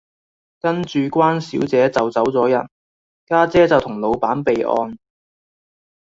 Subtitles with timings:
[0.59, 2.67] 跟住關小姐就走左人，
[3.27, 4.97] 家姐就同老闆備案